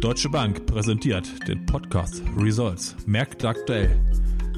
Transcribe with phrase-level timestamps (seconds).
[0.00, 4.00] Deutsche Bank präsentiert den Podcast Results Märkte aktuell.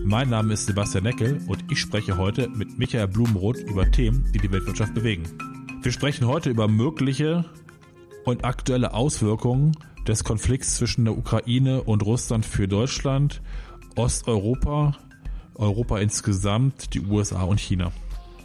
[0.04, 4.38] Mein Name ist Sebastian Neckel und ich spreche heute mit Michael Blumenroth über Themen, die
[4.38, 5.24] die Weltwirtschaft bewegen.
[5.82, 7.44] Wir sprechen heute über mögliche
[8.24, 9.72] und aktuelle Auswirkungen
[10.06, 13.42] des Konflikts zwischen der Ukraine und Russland für Deutschland,
[13.96, 14.96] Osteuropa,
[15.56, 17.90] Europa insgesamt, die USA und China.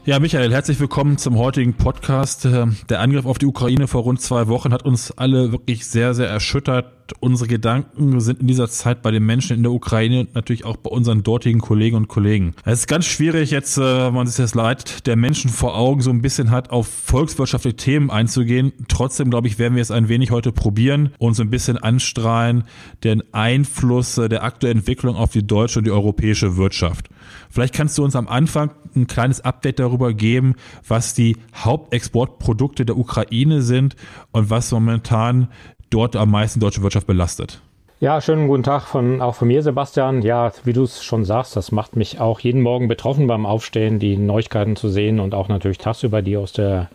[0.07, 2.45] Ja, Michael, herzlich willkommen zum heutigen Podcast.
[2.45, 6.13] Äh, der Angriff auf die Ukraine vor rund zwei Wochen hat uns alle wirklich sehr,
[6.13, 6.96] sehr erschüttert.
[7.20, 10.77] Unsere Gedanken sind in dieser Zeit bei den Menschen in der Ukraine und natürlich auch
[10.77, 12.53] bei unseren dortigen Kollegen und Kollegen.
[12.65, 16.01] Es ist ganz schwierig jetzt, äh, wenn man sich das Leid der Menschen vor Augen
[16.01, 18.73] so ein bisschen hat, auf volkswirtschaftliche Themen einzugehen.
[18.88, 22.63] Trotzdem, glaube ich, werden wir es ein wenig heute probieren und so ein bisschen anstrahlen
[23.03, 27.09] den Einfluss äh, der aktuellen Entwicklung auf die deutsche und die europäische Wirtschaft.
[27.49, 30.55] Vielleicht kannst du uns am Anfang ein kleines Update darüber geben,
[30.87, 33.95] was die Hauptexportprodukte der Ukraine sind
[34.31, 35.49] und was momentan
[35.90, 37.62] dort am meisten deutsche Wirtschaft belastet.
[37.99, 40.21] Ja, schönen guten Tag von, auch von mir, Sebastian.
[40.21, 43.98] Ja, wie du es schon sagst, das macht mich auch jeden Morgen betroffen beim Aufstehen,
[43.98, 46.90] die Neuigkeiten zu sehen und auch natürlich tagsüber die aus der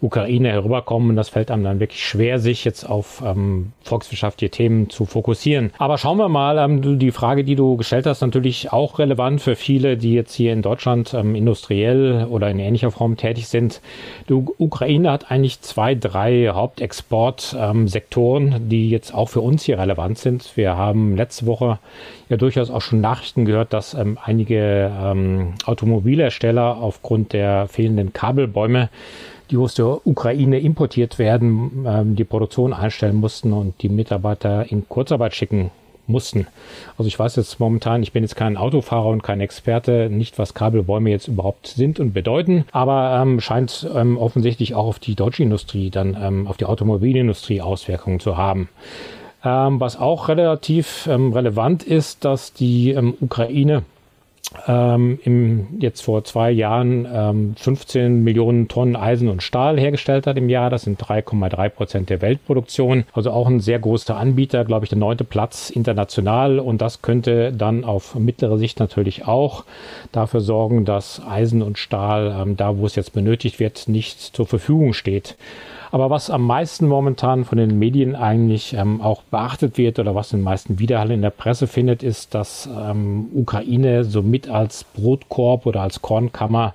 [0.00, 1.16] Ukraine herüberkommen.
[1.16, 5.72] Das fällt einem dann wirklich schwer, sich jetzt auf ähm, volkswirtschaftliche Themen zu fokussieren.
[5.78, 9.56] Aber schauen wir mal, ähm, die Frage, die du gestellt hast, natürlich auch relevant für
[9.56, 13.80] viele, die jetzt hier in Deutschland ähm, industriell oder in ähnlicher Form tätig sind.
[14.28, 20.18] Die Ukraine hat eigentlich zwei, drei Hauptexportsektoren, ähm, die jetzt auch für uns hier relevant
[20.18, 20.56] sind.
[20.56, 21.78] Wir haben letzte Woche
[22.28, 28.90] ja durchaus auch schon Nachrichten gehört, dass ähm, einige ähm, Automobilhersteller aufgrund der fehlenden Kabelbäume
[29.50, 34.88] die aus der Ukraine importiert werden, ähm, die Produktion einstellen mussten und die Mitarbeiter in
[34.88, 35.70] Kurzarbeit schicken
[36.08, 36.46] mussten.
[36.96, 40.54] Also ich weiß jetzt momentan, ich bin jetzt kein Autofahrer und kein Experte, nicht was
[40.54, 45.42] Kabelbäume jetzt überhaupt sind und bedeuten, aber ähm, scheint ähm, offensichtlich auch auf die deutsche
[45.42, 48.68] Industrie, dann ähm, auf die Automobilindustrie Auswirkungen zu haben.
[49.44, 53.82] Ähm, was auch relativ ähm, relevant ist, dass die ähm, Ukraine
[54.66, 60.38] ähm, im, jetzt vor zwei Jahren ähm, 15 Millionen Tonnen Eisen und Stahl hergestellt hat
[60.38, 60.70] im Jahr.
[60.70, 63.04] Das sind 3,3 Prozent der Weltproduktion.
[63.12, 66.58] Also auch ein sehr großer Anbieter, glaube ich, der neunte Platz international.
[66.58, 69.64] Und das könnte dann auf mittlere Sicht natürlich auch
[70.12, 74.46] dafür sorgen, dass Eisen und Stahl ähm, da, wo es jetzt benötigt wird, nicht zur
[74.46, 75.36] Verfügung steht.
[75.90, 80.30] Aber was am meisten momentan von den Medien eigentlich ähm, auch beachtet wird oder was
[80.30, 85.82] den meisten Widerhall in der Presse findet, ist, dass ähm, Ukraine somit als Brotkorb oder
[85.82, 86.74] als Kornkammer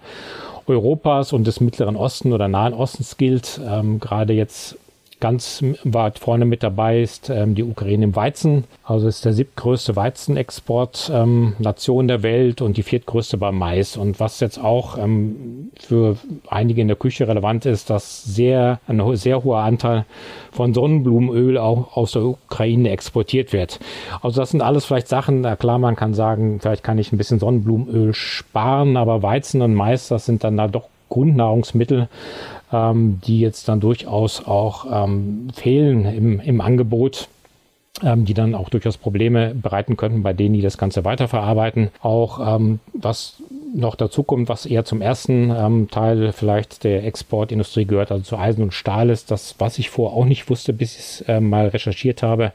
[0.66, 3.60] Europas und des Mittleren Osten oder Nahen Ostens gilt.
[3.68, 4.78] Ähm, gerade jetzt
[5.24, 8.66] Ganz weit vorne mit dabei ist ähm, die Ukraine im Weizen.
[8.84, 13.96] Also ist der siebtgrößte Weizenexportnation ähm, der Welt und die viertgrößte beim Mais.
[13.96, 16.18] Und was jetzt auch ähm, für
[16.50, 20.04] einige in der Küche relevant ist, dass sehr, ein sehr hoher Anteil
[20.52, 23.80] von Sonnenblumenöl auch aus der Ukraine exportiert wird.
[24.22, 27.40] Also das sind alles vielleicht Sachen, klar, man kann sagen, vielleicht kann ich ein bisschen
[27.40, 32.10] Sonnenblumenöl sparen, aber Weizen und Mais, das sind dann da doch Grundnahrungsmittel,
[32.74, 37.30] ähm, die jetzt dann durchaus auch ähm, fehlen im, im Angebot
[38.02, 41.90] ähm, die dann auch durchaus Probleme bereiten könnten bei denen, die das Ganze weiterverarbeiten.
[42.02, 43.36] Auch ähm, was
[43.74, 48.38] noch dazu kommt, was eher zum ersten ähm, Teil vielleicht der Exportindustrie gehört, also zu
[48.38, 51.40] Eisen und Stahl ist, das, was ich vorher auch nicht wusste, bis ich es äh,
[51.40, 52.54] mal recherchiert habe,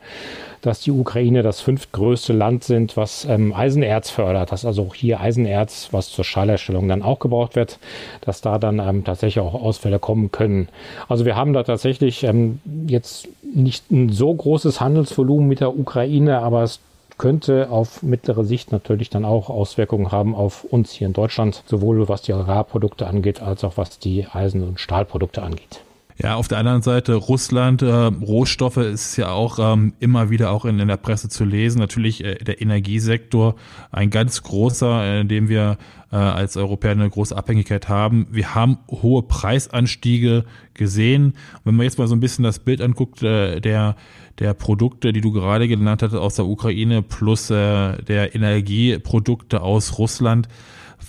[0.61, 5.21] dass die Ukraine das fünftgrößte Land sind, was ähm, Eisenerz fördert, dass also auch hier
[5.21, 7.79] Eisenerz, was zur Stahlherstellung dann auch gebraucht wird,
[8.21, 10.69] dass da dann ähm, tatsächlich auch Ausfälle kommen können.
[11.09, 16.39] Also wir haben da tatsächlich ähm, jetzt nicht ein so großes Handelsvolumen mit der Ukraine,
[16.41, 16.81] aber es
[17.19, 22.09] könnte auf mittlere Sicht natürlich dann auch Auswirkungen haben auf uns hier in Deutschland, sowohl
[22.09, 25.83] was die Agrarprodukte angeht, als auch was die Eisen- und Stahlprodukte angeht.
[26.21, 30.65] Ja, auf der anderen Seite Russland, äh, Rohstoffe ist ja auch ähm, immer wieder auch
[30.65, 31.79] in, in der Presse zu lesen.
[31.79, 33.55] Natürlich äh, der Energiesektor,
[33.93, 35.79] ein ganz großer, in dem wir
[36.11, 38.27] äh, als Europäer eine große Abhängigkeit haben.
[38.33, 41.35] Wir haben hohe Preisanstiege gesehen.
[41.63, 43.95] Wenn man jetzt mal so ein bisschen das Bild anguckt, äh, der
[44.41, 49.99] der Produkte, die du gerade genannt hast aus der Ukraine plus äh, der Energieprodukte aus
[49.99, 50.49] Russland,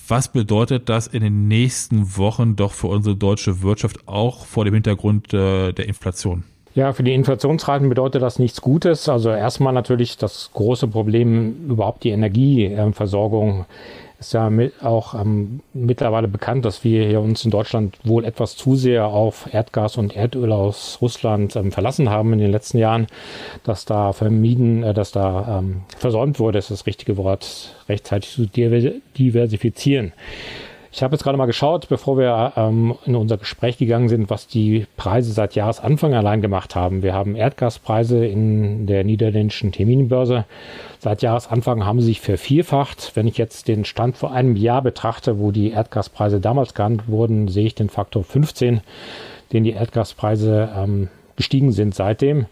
[0.08, 4.74] was bedeutet das in den nächsten Wochen doch für unsere deutsche Wirtschaft auch vor dem
[4.74, 6.44] Hintergrund äh, der Inflation?
[6.76, 9.10] Ja, für die Inflationsraten bedeutet das nichts Gutes.
[9.10, 13.66] Also erstmal natürlich das große Problem überhaupt die Energieversorgung
[14.20, 14.52] ist ja
[14.82, 19.54] auch ähm, mittlerweile bekannt, dass wir hier uns in Deutschland wohl etwas zu sehr auf
[19.54, 23.08] Erdgas und Erdöl aus Russland ähm, verlassen haben in den letzten Jahren,
[23.64, 28.46] dass da vermieden, äh, dass da ähm, versäumt wurde, ist das richtige Wort, rechtzeitig zu
[28.46, 30.14] diversifizieren.
[30.92, 34.48] Ich habe jetzt gerade mal geschaut, bevor wir ähm, in unser Gespräch gegangen sind, was
[34.48, 37.04] die Preise seit Jahresanfang allein gemacht haben.
[37.04, 40.46] Wir haben Erdgaspreise in der niederländischen Terminbörse.
[40.98, 43.12] Seit Jahresanfang haben sie sich vervierfacht.
[43.14, 47.48] Wenn ich jetzt den Stand vor einem Jahr betrachte, wo die Erdgaspreise damals gehandelt wurden,
[47.50, 48.82] sehe ich den Faktor 15,
[49.54, 52.48] den die Erdgaspreise ähm, gestiegen sind seitdem.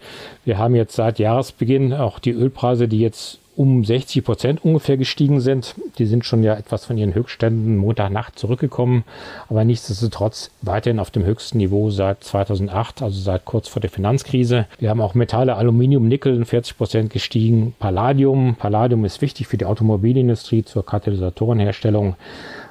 [0.45, 5.41] Wir haben jetzt seit Jahresbeginn auch die Ölpreise, die jetzt um 60 Prozent ungefähr gestiegen
[5.41, 5.75] sind.
[5.97, 9.03] Die sind schon ja etwas von ihren Höchstständen Montagnacht zurückgekommen,
[9.49, 14.67] aber nichtsdestotrotz weiterhin auf dem höchsten Niveau seit 2008, also seit kurz vor der Finanzkrise.
[14.77, 17.73] Wir haben auch Metalle, Aluminium, Nickel 40 Prozent gestiegen.
[17.79, 22.15] Palladium, Palladium ist wichtig für die Automobilindustrie zur Katalysatorenherstellung.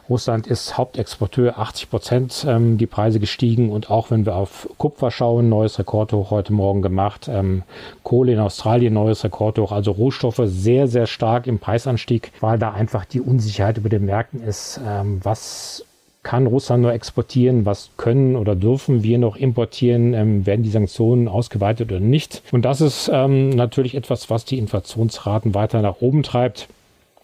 [0.09, 5.11] Russland ist Hauptexporteur, 80 Prozent ähm, die Preise gestiegen und auch wenn wir auf Kupfer
[5.11, 7.63] schauen, neues Rekordhoch heute Morgen gemacht, ähm,
[8.03, 13.05] Kohle in Australien, neues Rekordhoch, also Rohstoffe sehr, sehr stark im Preisanstieg, weil da einfach
[13.05, 15.85] die Unsicherheit über den Märkten ist, ähm, was
[16.23, 21.29] kann Russland nur exportieren, was können oder dürfen wir noch importieren, ähm, werden die Sanktionen
[21.29, 22.43] ausgeweitet oder nicht.
[22.51, 26.67] Und das ist ähm, natürlich etwas, was die Inflationsraten weiter nach oben treibt.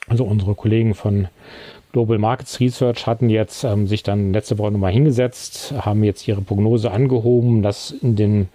[0.08, 1.26] Also unsere Kollegen von
[1.92, 6.40] Global Markets Research hatten jetzt ähm, sich dann letzte Woche nochmal hingesetzt, haben jetzt ihre
[6.40, 8.48] Prognose angehoben, dass in den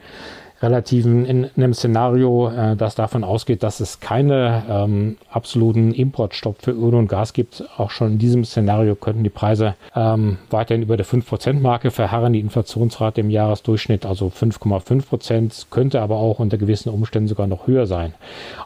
[0.62, 6.62] relativen in, in einem Szenario, äh, das davon ausgeht, dass es keine ähm, absoluten Importstopp
[6.62, 7.63] für Öl und Gas gibt.
[7.77, 12.33] Auch schon in diesem Szenario könnten die Preise ähm, weiterhin über der 5%-Marke verharren.
[12.33, 17.86] Die Inflationsrate im Jahresdurchschnitt, also 5,5% könnte aber auch unter gewissen Umständen sogar noch höher
[17.86, 18.13] sein.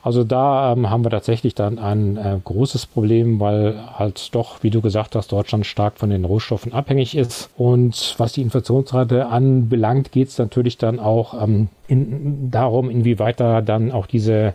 [0.04, 4.70] Also da ähm, haben wir tatsächlich dann ein äh, großes Problem, weil halt doch, wie
[4.70, 7.50] du gesagt hast, Deutschland stark von den Rohstoffen abhängig ist.
[7.58, 13.62] Und was die Inflationsrate anbelangt, geht es natürlich dann auch ähm, in, darum, inwieweit da
[13.62, 14.54] dann auch diese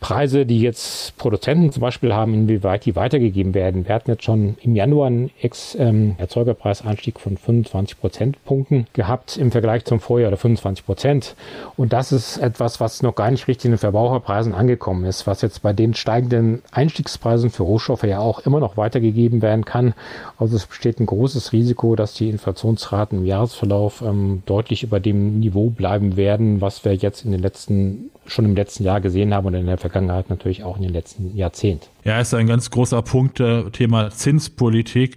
[0.00, 3.86] Preise, die jetzt Produzenten zum Beispiel haben, inwieweit die weitergegeben werden.
[3.86, 9.50] Wir hatten jetzt schon im Januar einen Ex, ähm, Erzeugerpreisanstieg von 25 Prozentpunkten gehabt im
[9.50, 11.36] Vergleich zum Vorjahr oder 25 Prozent.
[11.76, 15.42] Und das ist etwas, was noch gar nicht richtig in den Verbraucherpreisen angekommen ist, was
[15.42, 19.94] jetzt bei den steigenden Einstiegspreisen für Rohstoffe ja auch immer noch weitergegeben werden kann.
[20.38, 25.40] Also es besteht ein großes Risiko, dass die Inflationsraten im Jahresverlauf ähm, deutlich über dem
[25.40, 29.34] Niveau bleiben werden, was was wir jetzt in den letzten, schon im letzten Jahr gesehen
[29.34, 31.88] haben und in der Vergangenheit natürlich auch in den letzten Jahrzehnt.
[32.04, 35.16] Ja, ist ein ganz großer Punkt, äh, Thema Zinspolitik.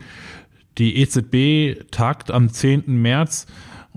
[0.80, 2.86] Die EZB tagt am 10.
[2.88, 3.46] März.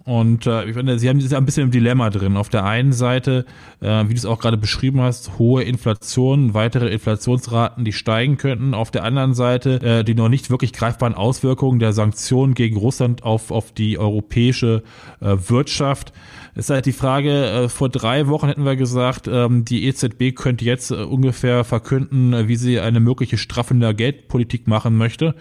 [0.05, 2.37] Und äh, ich finde, sie haben sich ein bisschen im Dilemma drin.
[2.37, 3.47] Auf der einen Seite,
[3.81, 8.75] äh, wie du es auch gerade beschrieben hast, hohe Inflation, weitere Inflationsraten, die steigen könnten.
[8.75, 13.23] Auf der anderen Seite äh, die noch nicht wirklich greifbaren Auswirkungen der Sanktionen gegen Russland
[13.25, 14.82] auf, auf die europäische
[15.20, 16.12] äh, Wirtschaft
[16.56, 20.64] ist halt die Frage, äh, vor drei Wochen hätten wir gesagt, ähm, die EZB könnte
[20.64, 25.35] jetzt äh, ungefähr verkünden, äh, wie sie eine mögliche straffende Geldpolitik machen möchte.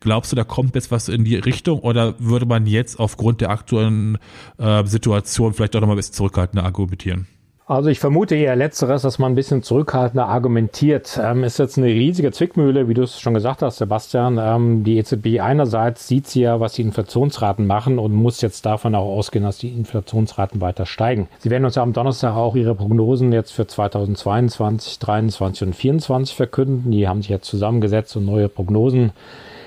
[0.00, 3.50] Glaubst du, da kommt jetzt was in die Richtung oder würde man jetzt aufgrund der
[3.50, 4.18] aktuellen
[4.58, 7.26] äh, Situation vielleicht auch nochmal ein bisschen zurückhaltender argumentieren?
[7.72, 11.18] Also ich vermute eher letzteres, dass man ein bisschen zurückhaltender argumentiert.
[11.18, 14.38] Ähm, ist jetzt eine riesige Zwickmühle, wie du es schon gesagt hast, Sebastian.
[14.38, 18.94] Ähm, die EZB einerseits sieht sie ja, was die Inflationsraten machen und muss jetzt davon
[18.94, 21.28] auch ausgehen, dass die Inflationsraten weiter steigen.
[21.38, 26.36] Sie werden uns ja am Donnerstag auch ihre Prognosen jetzt für 2022, 2023 und 2024
[26.36, 26.90] verkünden.
[26.90, 29.12] Die haben sich jetzt zusammengesetzt und neue Prognosen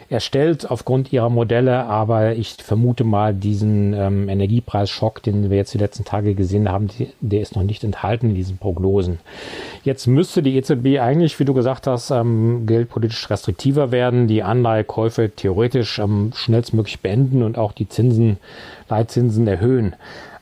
[0.10, 5.80] erstellt aufgrund ihrer Modelle, aber ich vermute mal, diesen ähm, Energiepreisschock, den wir jetzt die
[5.80, 9.20] letzten Tage gesehen haben, die, der ist noch nicht enthalten in diesen Prognosen.
[9.84, 15.32] Jetzt müsste die EZB eigentlich, wie du gesagt hast, ähm, geldpolitisch restriktiver werden, die Anleihekäufe
[15.32, 18.38] theoretisch ähm, schnellstmöglich beenden und auch die Zinsen,
[18.90, 19.96] Leitzinsen erhöhen.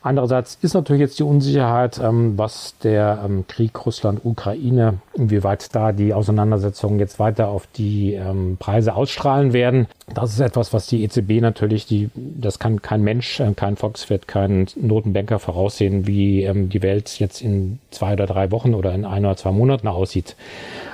[0.05, 6.13] Andererseits ist natürlich jetzt die Unsicherheit, ähm, was der ähm, Krieg Russland-Ukraine, inwieweit da die
[6.13, 9.87] Auseinandersetzungen jetzt weiter auf die ähm, Preise ausstrahlen werden.
[10.13, 14.27] Das ist etwas, was die EZB natürlich, die, das kann kein Mensch, äh, kein Volkswirt,
[14.27, 19.23] kein Notenbanker voraussehen, wie die Welt jetzt in zwei oder drei Wochen oder in ein
[19.25, 20.35] oder zwei Monaten aussieht.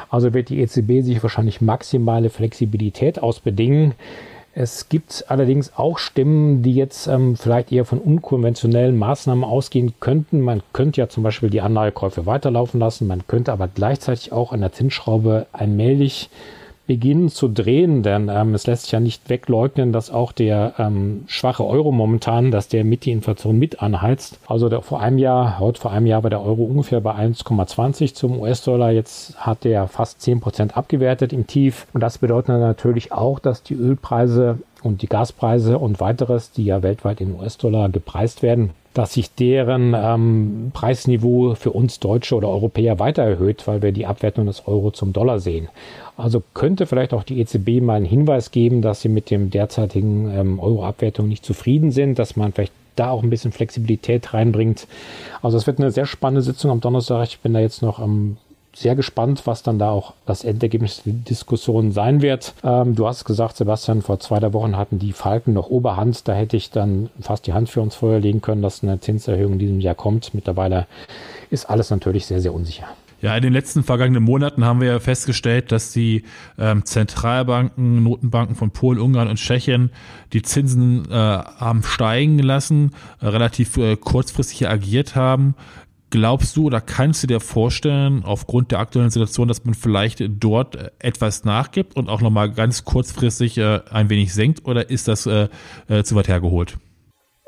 [0.09, 3.95] Also wird die EZB sich wahrscheinlich maximale Flexibilität ausbedingen.
[4.61, 10.41] Es gibt allerdings auch Stimmen, die jetzt ähm, vielleicht eher von unkonventionellen Maßnahmen ausgehen könnten.
[10.41, 14.59] Man könnte ja zum Beispiel die Anleihekäufe weiterlaufen lassen, man könnte aber gleichzeitig auch an
[14.59, 16.29] der Zinsschraube allmählich
[16.89, 21.23] beginnen zu drehen, denn ähm, es lässt sich ja nicht wegleugnen, dass auch der ähm,
[21.27, 24.39] schwache Euro momentan, dass der mit die Inflation mit anheizt.
[24.47, 28.15] Also der, vor einem Jahr, heute vor einem Jahr war der Euro ungefähr bei 1,20
[28.15, 28.89] zum US-Dollar.
[28.89, 31.85] Jetzt hat der fast 10 Prozent abgewertet im Tief.
[31.93, 36.83] Und das bedeutet natürlich auch, dass die Ölpreise und die Gaspreise und weiteres, die ja
[36.83, 42.99] weltweit in US-Dollar gepreist werden, dass sich deren ähm, Preisniveau für uns Deutsche oder Europäer
[42.99, 45.69] weiter erhöht, weil wir die Abwertung des Euro zum Dollar sehen.
[46.17, 50.29] Also könnte vielleicht auch die EZB mal einen Hinweis geben, dass sie mit dem derzeitigen
[50.31, 54.87] ähm, Euro-Abwertung nicht zufrieden sind, dass man vielleicht da auch ein bisschen Flexibilität reinbringt.
[55.41, 57.25] Also es wird eine sehr spannende Sitzung am Donnerstag.
[57.27, 58.37] Ich bin da jetzt noch am
[58.73, 62.53] sehr gespannt, was dann da auch das Endergebnis der Diskussion sein wird.
[62.63, 66.27] Ähm, du hast gesagt, Sebastian, vor zwei drei Wochen hatten die Falken noch Oberhand.
[66.27, 69.53] Da hätte ich dann fast die Hand für uns Feuer legen können, dass eine Zinserhöhung
[69.53, 70.33] in diesem Jahr kommt.
[70.33, 70.87] Mittlerweile
[71.49, 72.87] ist alles natürlich sehr, sehr unsicher.
[73.21, 76.23] Ja, in den letzten vergangenen Monaten haben wir ja festgestellt, dass die
[76.57, 79.91] ähm, Zentralbanken, Notenbanken von Polen, Ungarn und Tschechien
[80.31, 85.55] die Zinsen äh, haben steigen lassen, äh, relativ äh, kurzfristig agiert haben.
[86.11, 90.91] Glaubst du oder kannst du dir vorstellen, aufgrund der aktuellen Situation, dass man vielleicht dort
[90.97, 95.49] etwas nachgibt und auch nochmal ganz kurzfristig äh, ein wenig senkt oder ist das äh,
[95.87, 96.77] äh, zu weit hergeholt?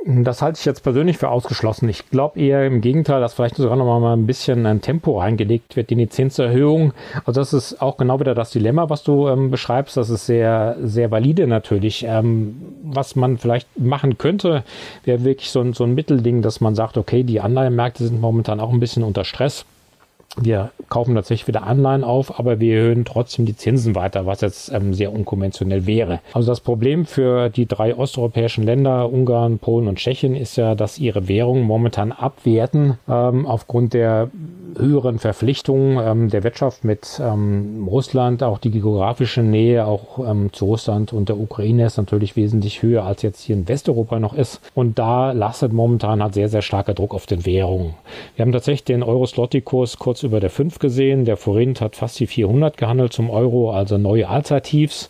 [0.03, 1.87] Das halte ich jetzt persönlich für ausgeschlossen.
[1.87, 5.75] Ich glaube eher im Gegenteil, dass vielleicht sogar noch mal ein bisschen ein Tempo reingelegt
[5.75, 6.93] wird in die Zinserhöhung.
[7.23, 9.97] Also das ist auch genau wieder das Dilemma, was du ähm, beschreibst.
[9.97, 12.03] Das ist sehr, sehr valide natürlich.
[12.07, 14.63] Ähm, was man vielleicht machen könnte,
[15.03, 18.59] wäre wirklich so ein, so ein Mittelding, dass man sagt, okay, die Anleihenmärkte sind momentan
[18.59, 19.65] auch ein bisschen unter Stress
[20.37, 24.71] wir kaufen tatsächlich wieder Anleihen auf, aber wir erhöhen trotzdem die Zinsen weiter, was jetzt
[24.71, 26.21] ähm, sehr unkonventionell wäre.
[26.33, 30.99] Also das Problem für die drei osteuropäischen Länder, Ungarn, Polen und Tschechien, ist ja, dass
[30.99, 34.29] ihre Währungen momentan abwerten ähm, aufgrund der
[34.77, 38.41] höheren Verpflichtungen ähm, der Wirtschaft mit ähm, Russland.
[38.41, 43.03] Auch die geografische Nähe auch ähm, zu Russland und der Ukraine ist natürlich wesentlich höher,
[43.03, 44.61] als jetzt hier in Westeuropa noch ist.
[44.75, 47.95] Und da lastet momentan halt sehr, sehr starker Druck auf den Währungen.
[48.35, 51.25] Wir haben tatsächlich den Euro-Slotty-Kurs kurz über der 5 gesehen.
[51.25, 55.09] Der Forint hat fast die 400 gehandelt zum Euro, also neue Allzeittiefs.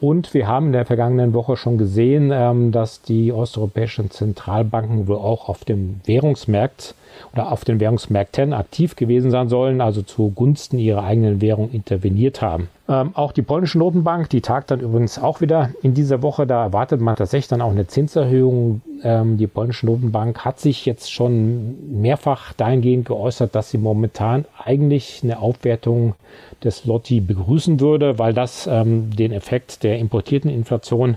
[0.00, 5.16] Und wir haben in der vergangenen Woche schon gesehen, ähm, dass die osteuropäischen Zentralbanken wohl
[5.16, 6.94] auch auf dem Währungsmarkt
[7.32, 12.68] oder auf den Währungsmärkten aktiv gewesen sein sollen, also zugunsten ihrer eigenen Währung interveniert haben.
[12.88, 16.46] Ähm, auch die polnische Notenbank, die tagt dann übrigens auch wieder in dieser Woche.
[16.46, 18.82] Da erwartet man tatsächlich dann auch eine Zinserhöhung.
[19.04, 25.20] Ähm, die polnische Notenbank hat sich jetzt schon mehrfach dahingehend geäußert, dass sie momentan eigentlich
[25.22, 26.14] eine Aufwertung
[26.64, 31.16] des Lotti begrüßen würde, weil das ähm, den Effekt der importierten Inflation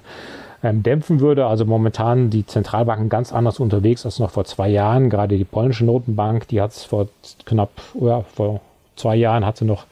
[0.64, 1.46] ähm, dämpfen würde.
[1.46, 5.10] Also momentan die Zentralbanken ganz anders unterwegs als noch vor zwei Jahren.
[5.10, 7.08] Gerade die polnische Notenbank, die hat es vor
[7.46, 8.62] knapp, ja, vor
[8.96, 9.86] zwei Jahren hat sie noch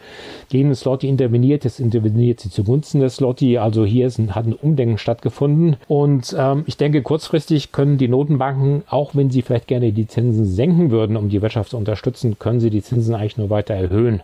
[0.50, 3.58] gegen Slotty interveniert, jetzt interveniert sie zugunsten des Slotty.
[3.58, 5.78] Also hier ist ein, hat ein Umdenken stattgefunden.
[5.88, 10.46] Und ähm, ich denke, kurzfristig können die Notenbanken, auch wenn sie vielleicht gerne die Zinsen
[10.46, 14.22] senken würden, um die Wirtschaft zu unterstützen, können sie die Zinsen eigentlich nur weiter erhöhen.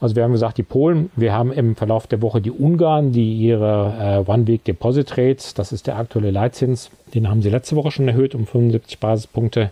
[0.00, 3.34] Also wir haben gesagt, die Polen, wir haben im Verlauf der Woche die Ungarn, die
[3.34, 8.08] ihre äh, One-Week-Deposit Rates, das ist der aktuelle Leitzins, den haben sie letzte Woche schon
[8.08, 9.70] erhöht um 75 Basispunkte.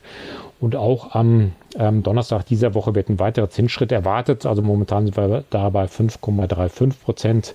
[0.61, 4.45] Und auch am ähm, Donnerstag dieser Woche wird ein weiterer Zinsschritt erwartet.
[4.45, 7.55] Also momentan sind wir da bei 5,35 Prozent.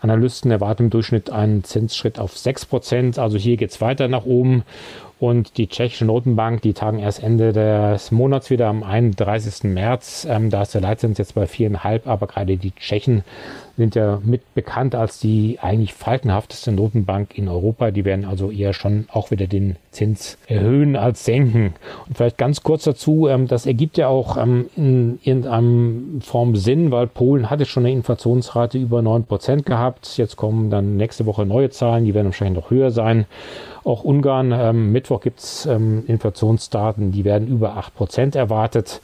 [0.00, 3.18] Analysten erwarten im Durchschnitt einen Zinsschritt auf 6 Prozent.
[3.18, 4.64] Also hier geht es weiter nach oben.
[5.22, 9.70] Und die tschechische Notenbank, die tagen erst Ende des Monats wieder am 31.
[9.72, 10.26] März.
[10.28, 13.22] Ähm, da ist der Leitzins jetzt bei 4,5, aber gerade die Tschechen
[13.76, 17.92] sind ja mit bekannt als die eigentlich falkenhafteste Notenbank in Europa.
[17.92, 21.74] Die werden also eher schon auch wieder den Zins erhöhen als senken.
[22.08, 26.90] Und vielleicht ganz kurz dazu, ähm, das ergibt ja auch ähm, in irgendeinem Form Sinn,
[26.90, 30.16] weil Polen hatte schon eine Inflationsrate über 9% gehabt.
[30.18, 33.26] Jetzt kommen dann nächste Woche neue Zahlen, die werden wahrscheinlich noch höher sein.
[33.84, 39.00] Auch Ungarn, ähm, Mittwoch gibt's ähm, Inflationsdaten, die werden über 8% erwartet.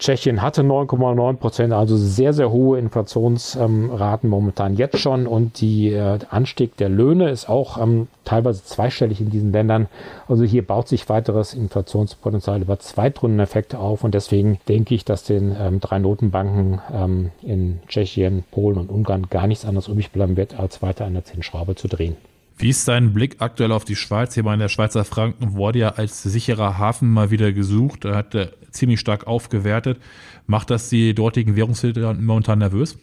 [0.00, 5.28] Tschechien hatte 9,9%, also sehr, sehr hohe Inflationsraten momentan jetzt schon.
[5.28, 9.86] Und die äh, Anstieg der Löhne ist auch ähm, teilweise zweistellig in diesen Ländern.
[10.26, 14.02] Also hier baut sich weiteres Inflationspotenzial über Zweitrundeneffekte auf.
[14.02, 19.28] Und deswegen denke ich, dass den ähm, drei Notenbanken ähm, in Tschechien, Polen und Ungarn
[19.30, 22.16] gar nichts anderes übrig bleiben wird, als weiter an der Zinsschraube zu drehen.
[22.58, 24.32] Wie ist dein Blick aktuell auf die Schweiz?
[24.32, 28.06] Hier in der Schweizer Franken wurde ja als sicherer Hafen mal wieder gesucht.
[28.06, 29.98] Er hat er ziemlich stark aufgewertet.
[30.46, 32.98] Macht das die dortigen Währungshüter momentan nervös?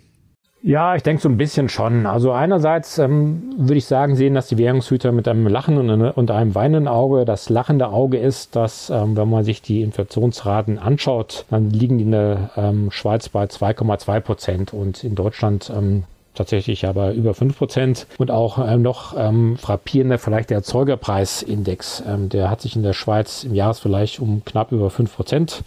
[0.65, 2.05] Ja, ich denke so ein bisschen schon.
[2.07, 6.55] Also einerseits ähm, würde ich sagen, sehen, dass die Währungshüter mit einem lachenden und einem
[6.55, 7.25] weinenden Auge.
[7.25, 12.05] Das lachende Auge ist, dass ähm, wenn man sich die Inflationsraten anschaut, dann liegen die
[12.05, 18.05] in der ähm, Schweiz bei 2,2 Prozent und in Deutschland ähm, tatsächlich aber über 5%
[18.17, 22.03] und auch ähm, noch ähm, frappierender vielleicht der Erzeugerpreisindex.
[22.07, 25.61] Ähm, der hat sich in der Schweiz im Jahresvergleich um knapp über 5%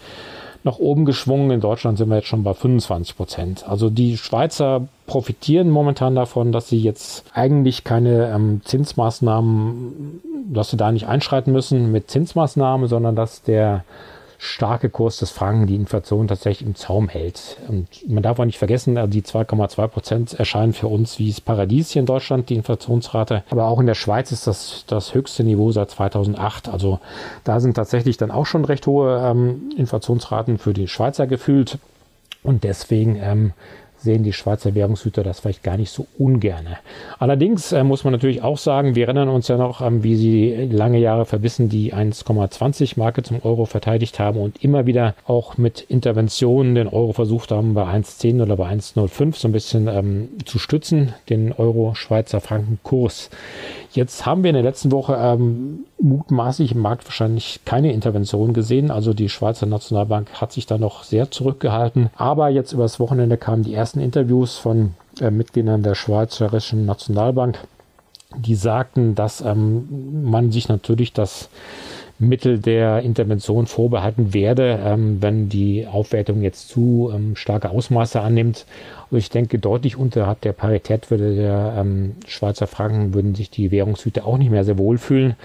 [0.63, 1.51] nach oben geschwungen.
[1.51, 3.67] In Deutschland sind wir jetzt schon bei 25 Prozent.
[3.67, 10.21] Also die Schweizer profitieren momentan davon, dass sie jetzt eigentlich keine ähm, Zinsmaßnahmen,
[10.53, 13.85] dass sie da nicht einschreiten müssen mit Zinsmaßnahmen, sondern dass der
[14.37, 17.57] starke Kurs des Franken die Inflation tatsächlich im Zaum hält.
[17.67, 21.41] Und man darf auch nicht vergessen, also die 2,2 Prozent erscheinen für uns wie das
[21.41, 23.43] Paradies hier in Deutschland, die Inflationsrate.
[23.49, 26.69] Aber auch in der Schweiz ist das das höchste Niveau seit 2008.
[26.69, 26.99] Also
[27.43, 31.79] da sind tatsächlich dann auch schon recht hohe ähm, Inflationsraten für die Schweizer gefühlt.
[32.43, 33.53] Und deswegen ähm,
[34.07, 36.77] sehen die Schweizer Währungshüter das vielleicht gar nicht so ungerne.
[37.19, 40.69] Allerdings äh, muss man natürlich auch sagen, wir erinnern uns ja noch, ähm, wie sie
[40.71, 45.81] lange Jahre verbissen die 1,20 Marke zum Euro verteidigt haben und immer wieder auch mit
[45.81, 50.57] Interventionen den Euro versucht haben, bei 1,10 oder bei 1,05 so ein bisschen ähm, zu
[50.57, 53.29] stützen, den Euro-Schweizer Franken-Kurs.
[53.97, 58.91] Jetzt haben wir in der letzten Woche ähm, mutmaßlich im Markt wahrscheinlich keine Intervention gesehen.
[58.91, 62.11] Also die Schweizer Nationalbank hat sich da noch sehr zurückgehalten.
[62.15, 67.57] Aber jetzt übers Wochenende kamen die ersten Interviews von äh, Mitgliedern der Schweizerischen Nationalbank,
[68.37, 71.49] die sagten, dass ähm, man sich natürlich das
[72.19, 78.65] Mittel der Intervention vorbehalten werde, ähm, wenn die Aufwertung jetzt zu ähm, starke Ausmaße annimmt.
[79.05, 83.71] Also ich denke, deutlich unterhalb der Parität würde der ähm, Schweizer Franken, würden sich die
[83.71, 85.35] Währungshüter auch nicht mehr sehr wohlfühlen.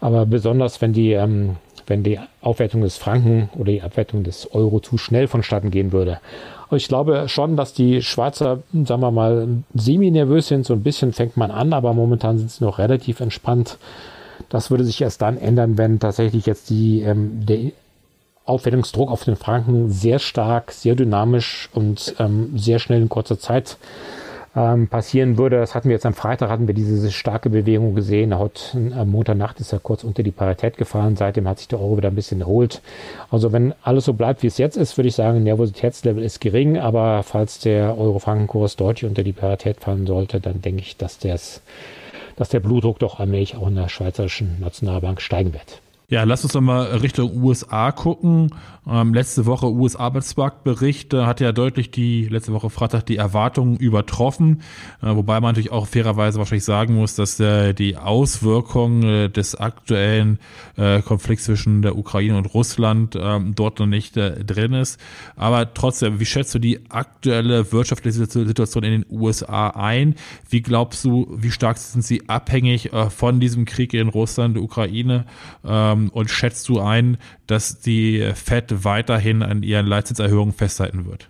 [0.00, 4.80] Aber besonders, wenn die, ähm, wenn die Aufwertung des Franken oder die Abwertung des Euro
[4.80, 6.20] zu schnell vonstatten gehen würde.
[6.64, 10.66] Also ich glaube schon, dass die Schweizer, sagen wir mal, semi-nervös sind.
[10.66, 13.78] So ein bisschen fängt man an, aber momentan sind sie noch relativ entspannt.
[14.50, 17.70] Das würde sich erst dann ändern, wenn tatsächlich jetzt die, ähm, der
[18.44, 23.78] Aufwertungsdruck auf den Franken sehr stark, sehr dynamisch und ähm, sehr schnell in kurzer Zeit
[24.56, 25.58] ähm, passieren würde.
[25.58, 28.36] Das hatten wir jetzt am Freitag, hatten wir diese starke Bewegung gesehen.
[28.36, 31.16] Heute am Montagnacht ist er kurz unter die Parität gefallen.
[31.16, 32.82] Seitdem hat sich der Euro wieder ein bisschen erholt.
[33.30, 36.78] Also wenn alles so bleibt, wie es jetzt ist, würde ich sagen, Nervositätslevel ist gering.
[36.78, 41.62] Aber falls der Euro-Frankenkurs deutlich unter die Parität fallen sollte, dann denke ich, dass das
[42.40, 45.82] dass der Blutdruck doch allmählich auch in der Schweizerischen Nationalbank steigen wird.
[46.10, 48.50] Ja, lass uns doch mal Richtung USA gucken.
[48.84, 54.62] Ähm, letzte Woche US-Arbeitsmarktbericht hat ja deutlich die, letzte Woche Freitag die Erwartungen übertroffen.
[55.02, 59.54] Äh, wobei man natürlich auch fairerweise wahrscheinlich sagen muss, dass äh, die Auswirkungen äh, des
[59.54, 60.40] aktuellen
[60.76, 64.98] äh, Konflikts zwischen der Ukraine und Russland ähm, dort noch nicht äh, drin ist.
[65.36, 70.16] Aber trotzdem, wie schätzt du die aktuelle wirtschaftliche Situation in den USA ein?
[70.48, 75.26] Wie glaubst du, wie stark sind sie abhängig von diesem Krieg in Russland, der Ukraine?
[75.64, 81.28] Ähm, ähm, und schätzt du ein, dass die Fed weiterhin an ihren Leitzinserhöhungen festhalten wird?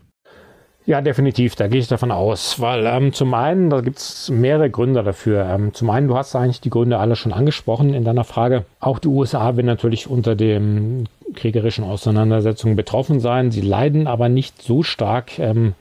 [0.87, 4.71] Ja, definitiv, da gehe ich davon aus, weil ähm, zum einen, da gibt es mehrere
[4.71, 5.45] Gründe dafür.
[5.45, 8.65] Ähm, zum einen, du hast eigentlich die Gründe alle schon angesprochen in deiner Frage.
[8.81, 13.51] Auch die USA werden natürlich unter den kriegerischen Auseinandersetzungen betroffen sein.
[13.51, 15.75] Sie leiden aber nicht so stark ähm,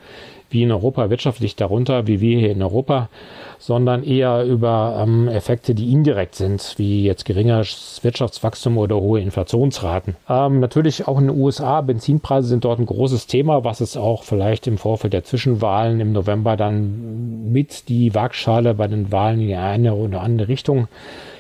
[0.49, 3.09] wie in Europa wirtschaftlich darunter, wie wir hier in Europa,
[3.57, 10.15] sondern eher über ähm, Effekte, die indirekt sind, wie jetzt geringeres Wirtschaftswachstum oder hohe Inflationsraten.
[10.29, 14.23] Ähm, natürlich auch in den USA, Benzinpreise sind dort ein großes Thema, was es auch
[14.23, 19.47] vielleicht im Vorfeld der Zwischenwahlen im November dann mit die Waagschale bei den Wahlen in
[19.47, 20.87] die eine oder andere Richtung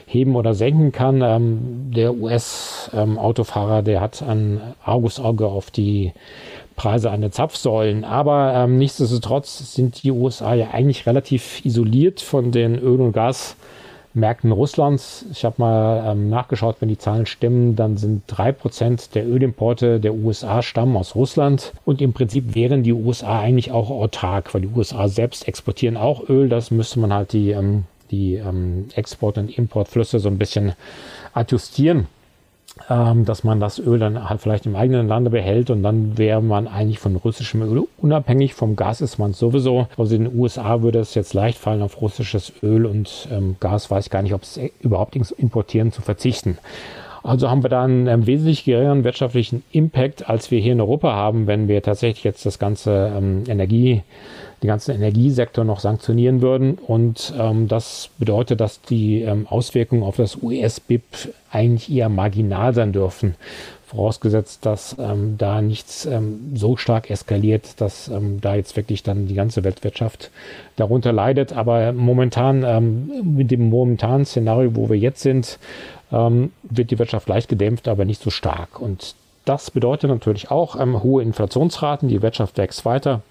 [0.09, 1.21] heben oder senken kann.
[1.21, 6.13] Ähm, der US-Autofahrer, ähm, der hat ein Argusauge auf die
[6.79, 8.05] Preise an den Zapfsäulen.
[8.05, 14.53] Aber ähm, nichtsdestotrotz sind die USA ja eigentlich relativ isoliert von den Öl- und Gasmärkten
[14.53, 15.25] Russlands.
[15.33, 19.99] Ich habe mal ähm, nachgeschaut, wenn die Zahlen stimmen, dann sind drei Prozent der Ölimporte
[19.99, 21.73] der USA stammen aus Russland.
[21.83, 26.29] Und im Prinzip wären die USA eigentlich auch autark, weil die USA selbst exportieren auch
[26.29, 26.47] Öl.
[26.47, 30.75] Das müsste man halt die, ähm, die ähm, Export- und Importflüsse so ein bisschen
[31.33, 32.07] adjustieren
[32.87, 36.67] dass man das Öl dann halt vielleicht im eigenen Lande behält und dann wäre man
[36.67, 38.53] eigentlich von russischem Öl unabhängig.
[38.53, 39.87] Vom Gas ist man sowieso.
[39.97, 43.91] Also in den USA würde es jetzt leicht fallen, auf russisches Öl und ähm, Gas
[43.91, 46.57] weiß ich gar nicht, ob es überhaupt importieren zu verzichten.
[47.23, 51.13] Also haben wir da einen, einen wesentlich geringeren wirtschaftlichen Impact, als wir hier in Europa
[51.13, 54.03] haben, wenn wir tatsächlich jetzt das ganze ähm, Energie
[54.61, 56.75] den ganzen Energiesektor noch sanktionieren würden.
[56.75, 61.03] Und ähm, das bedeutet, dass die ähm, Auswirkungen auf das US-BIP
[61.51, 63.35] eigentlich eher marginal sein dürfen.
[63.85, 69.27] Vorausgesetzt, dass ähm, da nichts ähm, so stark eskaliert, dass ähm, da jetzt wirklich dann
[69.27, 70.29] die ganze Weltwirtschaft
[70.75, 71.53] darunter leidet.
[71.53, 75.59] Aber momentan, ähm, mit dem momentanen Szenario, wo wir jetzt sind,
[76.11, 78.81] wird die Wirtschaft leicht gedämpft, aber nicht so stark.
[78.81, 79.13] Und
[79.45, 82.09] das bedeutet natürlich auch ähm, hohe Inflationsraten.
[82.09, 83.21] Die Wirtschaft wächst weiter.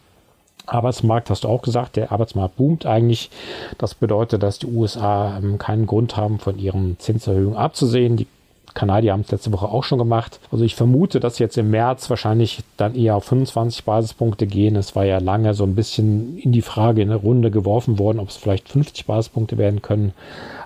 [0.68, 3.30] Arbeitsmarkt, hast du auch gesagt, der Arbeitsmarkt boomt eigentlich.
[3.78, 8.16] Das bedeutet, dass die USA ähm, keinen Grund haben, von ihren Zinserhöhungen abzusehen.
[8.16, 8.26] Die
[8.74, 10.40] Kanadier haben es letzte Woche auch schon gemacht.
[10.50, 14.76] Also ich vermute, dass jetzt im März wahrscheinlich dann eher auf 25 Basispunkte gehen.
[14.76, 18.18] Es war ja lange so ein bisschen in die Frage in der Runde geworfen worden,
[18.18, 20.12] ob es vielleicht 50 Basispunkte werden können.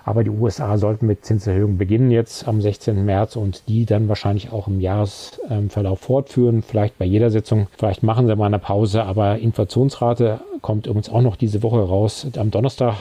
[0.05, 3.05] Aber die USA sollten mit Zinserhöhungen beginnen jetzt am 16.
[3.05, 6.61] März und die dann wahrscheinlich auch im Jahresverlauf fortführen.
[6.61, 7.67] Vielleicht bei jeder Sitzung.
[7.77, 9.03] Vielleicht machen sie mal eine Pause.
[9.03, 12.95] Aber Inflationsrate kommt übrigens auch noch diese Woche raus am Donnerstag.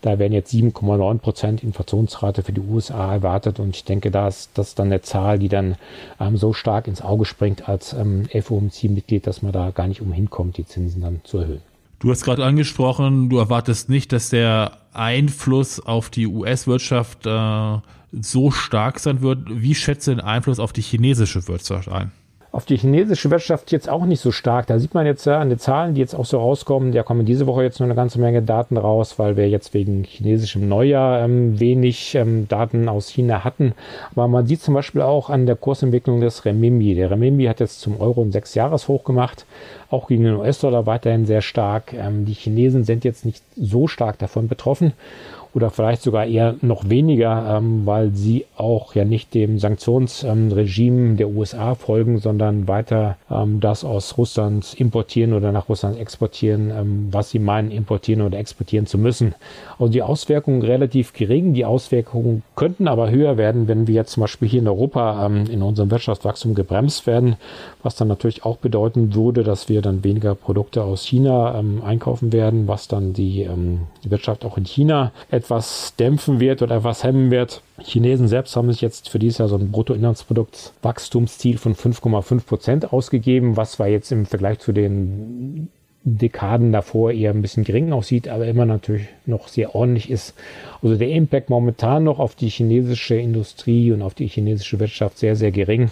[0.00, 4.50] Da werden jetzt 7,9 Prozent Inflationsrate für die USA erwartet und ich denke, da ist
[4.54, 5.76] das dann eine Zahl, die dann
[6.20, 10.30] ähm, so stark ins Auge springt als ähm, FOMC-Mitglied, dass man da gar nicht umhin
[10.30, 11.62] kommt, die Zinsen dann zu erhöhen.
[11.98, 17.78] Du hast gerade angesprochen, du erwartest nicht, dass der Einfluss auf die US-Wirtschaft äh,
[18.12, 19.40] so stark sein wird.
[19.50, 22.12] Wie schätzt du den Einfluss auf die chinesische Wirtschaft ein?
[22.58, 24.66] Auf die chinesische Wirtschaft jetzt auch nicht so stark.
[24.66, 27.24] Da sieht man jetzt ja an den Zahlen, die jetzt auch so rauskommen, da kommen
[27.24, 31.20] diese Woche jetzt nur eine ganze Menge Daten raus, weil wir jetzt wegen chinesischem Neujahr
[31.20, 33.74] ähm, wenig ähm, Daten aus China hatten.
[34.10, 36.96] Aber man sieht zum Beispiel auch an der Kursentwicklung des Renminbi.
[36.96, 39.46] Der Renminbi hat jetzt zum Euro ein sechs Jahres hoch gemacht,
[39.90, 41.92] auch gegen den US-Dollar weiterhin sehr stark.
[41.92, 44.92] Ähm, die Chinesen sind jetzt nicht so stark davon betroffen
[45.54, 51.16] oder vielleicht sogar eher noch weniger, ähm, weil sie auch ja nicht dem Sanktionsregime ähm,
[51.16, 57.08] der USA folgen, sondern weiter ähm, das aus Russland importieren oder nach Russland exportieren, ähm,
[57.10, 59.34] was sie meinen, importieren oder exportieren zu müssen.
[59.78, 61.54] Also die Auswirkungen relativ gering.
[61.54, 65.46] Die Auswirkungen könnten aber höher werden, wenn wir jetzt zum Beispiel hier in Europa ähm,
[65.50, 67.36] in unserem Wirtschaftswachstum gebremst werden,
[67.82, 72.32] was dann natürlich auch bedeuten würde, dass wir dann weniger Produkte aus China ähm, einkaufen
[72.32, 73.48] werden, was dann die,
[74.04, 77.62] die Wirtschaft auch in China etwas dämpfen wird oder etwas hemmen wird.
[77.80, 83.56] Chinesen selbst haben sich jetzt für dieses Jahr so ein Bruttoinlandsproduktswachstumsziel von 5,5 Prozent ausgegeben,
[83.56, 85.68] was zwar jetzt im Vergleich zu den
[86.04, 90.34] Dekaden davor eher ein bisschen gering aussieht, aber immer natürlich noch sehr ordentlich ist.
[90.82, 95.36] Also der Impact momentan noch auf die chinesische Industrie und auf die chinesische Wirtschaft sehr,
[95.36, 95.90] sehr gering.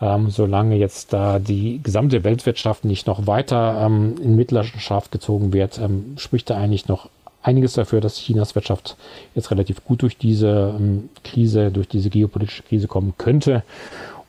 [0.00, 5.78] Ähm, solange jetzt da die gesamte Weltwirtschaft nicht noch weiter ähm, in Mitleidenschaft gezogen wird,
[5.78, 7.08] ähm, spricht da eigentlich noch
[7.42, 8.96] einiges dafür, dass Chinas Wirtschaft
[9.34, 13.62] jetzt relativ gut durch diese ähm, Krise, durch diese geopolitische Krise kommen könnte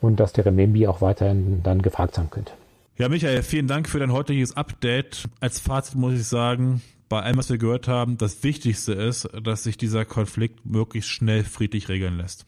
[0.00, 2.52] und dass der Renminbi auch weiterhin dann gefragt sein könnte.
[2.96, 5.24] Ja, Michael, vielen Dank für dein heutiges Update.
[5.40, 9.62] Als Fazit muss ich sagen, bei allem, was wir gehört haben, das Wichtigste ist, dass
[9.64, 12.44] sich dieser Konflikt möglichst schnell friedlich regeln lässt.